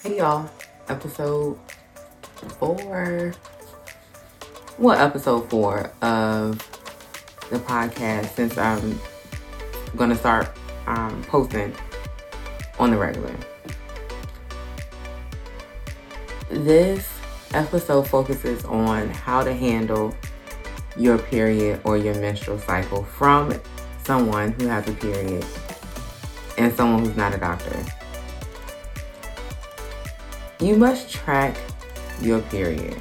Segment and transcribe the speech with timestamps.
[0.00, 0.48] Hey y'all,
[0.88, 1.58] episode
[2.60, 3.34] four.
[4.76, 6.56] What episode four of
[7.50, 9.00] the podcast since I'm
[9.96, 10.56] gonna start
[10.86, 11.74] um, posting
[12.78, 13.34] on the regular.
[16.48, 17.08] This
[17.52, 20.14] episode focuses on how to handle
[20.96, 23.52] your period or your menstrual cycle from
[24.04, 25.44] someone who has a period
[26.56, 27.84] and someone who's not a doctor.
[30.60, 31.56] You must track
[32.20, 32.98] your period.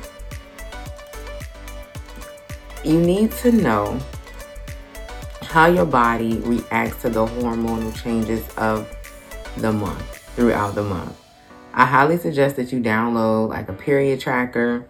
[2.85, 3.99] You need to know
[5.41, 8.87] how your body reacts to the hormonal changes of
[9.57, 11.19] the month throughout the month.
[11.73, 14.87] I highly suggest that you download like a period tracker.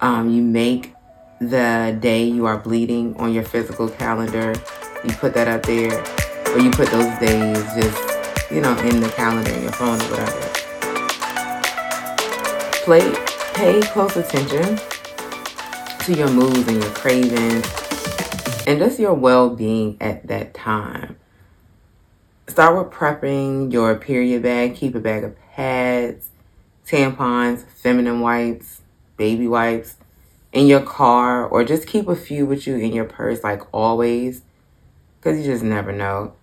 [0.00, 0.94] Um, you make
[1.38, 4.54] the day you are bleeding on your physical calendar.
[5.04, 6.02] You put that up there,
[6.54, 10.04] or you put those days just, you know, in the calendar in your phone or
[10.04, 10.53] whatever.
[12.84, 13.14] Play,
[13.54, 14.78] pay close attention
[16.00, 17.64] to your moods and your cravings
[18.66, 21.16] and just your well being at that time.
[22.46, 24.76] Start with prepping your period bag.
[24.76, 26.28] Keep a bag of pads,
[26.86, 28.82] tampons, feminine wipes,
[29.16, 29.96] baby wipes
[30.52, 34.42] in your car, or just keep a few with you in your purse, like always,
[35.18, 36.34] because you just never know.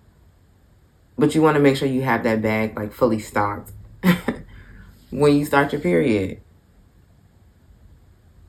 [1.16, 3.70] But you want to make sure you have that bag like fully stocked
[5.12, 6.40] when you start your period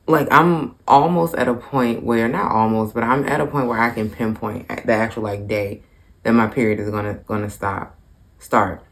[0.06, 3.80] like I'm almost at a point where not almost, but I'm at a point where
[3.80, 5.82] I can pinpoint the actual like day
[6.22, 7.96] that my period is gonna gonna stop
[8.38, 8.82] start.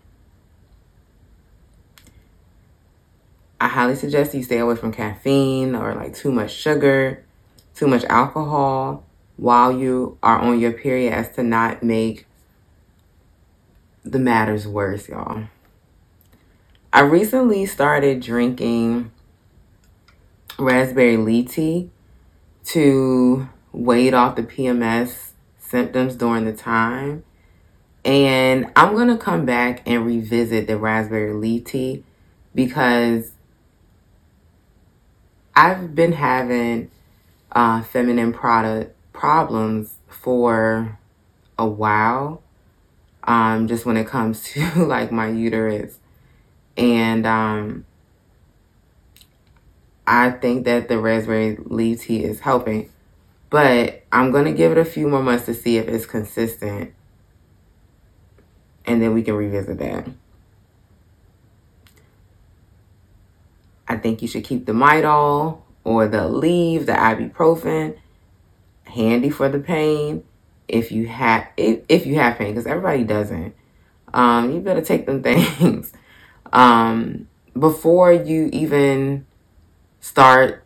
[3.61, 7.25] I highly suggest you stay away from caffeine or like too much sugar,
[7.75, 9.05] too much alcohol
[9.37, 12.27] while you are on your period as to not make
[14.05, 15.45] the matters worse, y'all.
[16.94, 19.12] I recently started drinking
[20.58, 21.90] raspberry leaf tea
[22.64, 27.25] to wade off the PMS symptoms during the time.
[28.04, 32.04] And I'm going to come back and revisit the raspberry leaf tea
[32.54, 33.32] because
[35.56, 36.91] I've been having
[37.52, 40.98] uh, feminine product problems for
[41.58, 42.42] a while.
[43.25, 45.98] Um, just when it comes to like my uterus.
[46.77, 47.84] And um,
[50.06, 52.91] I think that the raspberry leaf tea is helping.
[53.50, 56.94] But I'm going to give it a few more months to see if it's consistent.
[58.87, 60.09] And then we can revisit that.
[63.87, 67.99] I think you should keep the Midol or the Aleve, the ibuprofen,
[68.84, 70.25] handy for the pain.
[70.66, 73.55] If you have if, if you have pain, because everybody doesn't,
[74.15, 75.93] um, you better take them things
[76.52, 79.26] um, before you even
[80.00, 80.64] start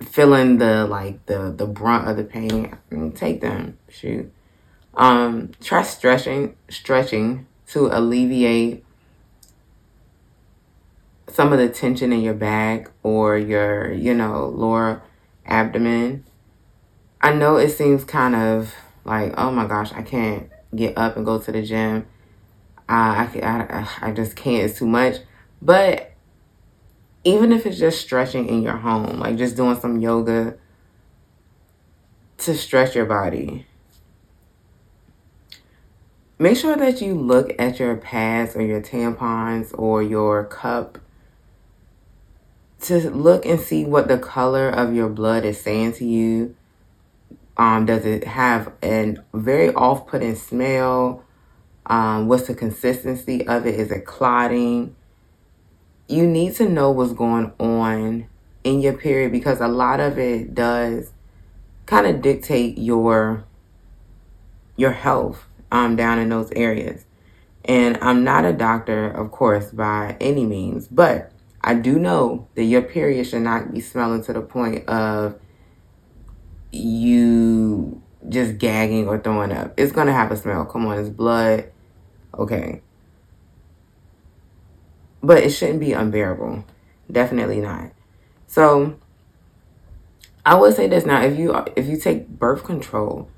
[0.00, 2.76] feeling the like the the brunt of the pain,
[3.14, 3.78] take them.
[3.88, 4.32] Shoot.
[4.94, 8.84] Um, try stretching stretching to alleviate
[11.32, 15.02] some of the tension in your back or your, you know, lower
[15.46, 16.24] abdomen.
[17.22, 18.74] I know it seems kind of
[19.04, 22.06] like, oh my gosh, I can't get up and go to the gym.
[22.92, 24.64] I, I, I just can't.
[24.64, 25.16] It's too much.
[25.60, 26.12] But
[27.24, 30.56] even if it's just stretching in your home, like just doing some yoga
[32.38, 33.66] to stretch your body.
[36.38, 40.98] Make sure that you look at your pads or your tampons or your cup
[42.80, 46.56] to look and see what the color of your blood is saying to you.
[47.56, 51.24] Um, does it have a very off putting smell?
[51.86, 53.74] Um, what's the consistency of it?
[53.78, 54.94] Is it clotting?
[56.12, 58.28] you need to know what's going on
[58.64, 61.12] in your period because a lot of it does
[61.86, 63.44] kind of dictate your
[64.76, 67.04] your health um down in those areas.
[67.64, 72.64] And I'm not a doctor, of course, by any means, but I do know that
[72.64, 75.38] your period should not be smelling to the point of
[76.72, 79.74] you just gagging or throwing up.
[79.76, 80.64] It's to have a smell.
[80.64, 81.70] Come on, it's blood.
[82.38, 82.82] Okay
[85.22, 86.64] but it shouldn't be unbearable.
[87.10, 87.92] Definitely not.
[88.46, 88.96] So
[90.44, 93.28] I would say this now: if you if you take birth control,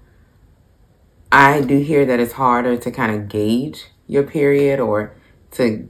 [1.30, 5.14] I do hear that it's harder to kind of gauge your period or
[5.52, 5.88] to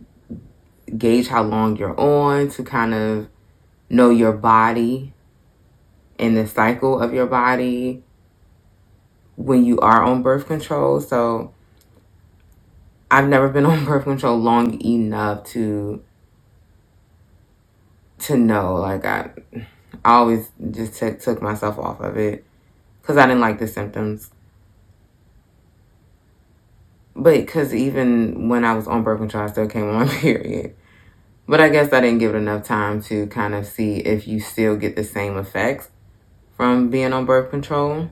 [0.98, 3.28] gauge how long you're on to kind of
[3.88, 5.12] know your body
[6.18, 8.02] and the cycle of your body
[9.36, 11.00] when you are on birth control.
[11.00, 11.52] So
[13.14, 16.02] I've never been on birth control long enough to
[18.18, 18.74] to know.
[18.74, 19.30] Like I,
[20.04, 22.44] I always just took took myself off of it
[23.00, 24.30] because I didn't like the symptoms.
[27.14, 30.74] But because even when I was on birth control, I still came on my period.
[31.46, 34.40] But I guess I didn't give it enough time to kind of see if you
[34.40, 35.90] still get the same effects
[36.56, 38.10] from being on birth control.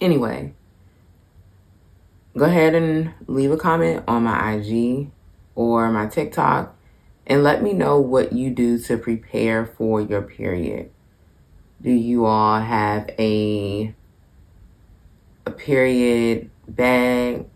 [0.00, 0.54] Anyway,
[2.36, 5.10] go ahead and leave a comment on my IG
[5.54, 6.74] or my TikTok
[7.26, 10.90] and let me know what you do to prepare for your period.
[11.80, 13.94] Do you all have a
[15.44, 17.46] a period bag?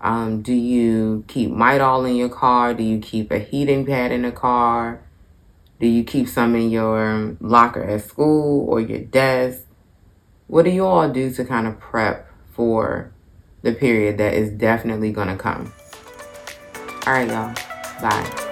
[0.00, 2.72] Um, do you keep Midol in your car?
[2.72, 5.02] Do you keep a heating pad in the car?
[5.78, 9.66] Do you keep some in your locker at school or your desk?
[10.46, 13.12] What do you all do to kind of prep for
[13.62, 15.72] the period that is definitely going to come?
[17.06, 17.54] All right, y'all.
[18.00, 18.49] Bye.